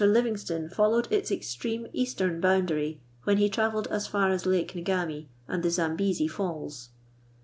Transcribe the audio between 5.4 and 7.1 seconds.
and the Zambesi Falls.